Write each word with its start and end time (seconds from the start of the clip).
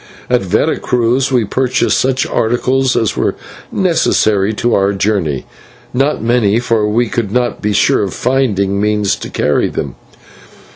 At 0.31 0.41
Vera 0.41 0.79
Cruz 0.79 1.31
we 1.31 1.45
purchased 1.45 1.99
such 1.99 2.25
articles 2.25 2.95
as 2.95 3.15
were 3.15 3.35
necessary 3.71 4.51
to 4.55 4.73
our 4.73 4.93
journey, 4.93 5.45
not 5.93 6.23
many, 6.23 6.57
for 6.59 6.89
we 6.89 7.07
could 7.07 7.31
not 7.31 7.61
be 7.61 7.71
sure 7.71 8.01
of 8.01 8.11
finding 8.15 8.81
means 8.81 9.15
to 9.17 9.29
carry 9.29 9.69
them. 9.69 9.93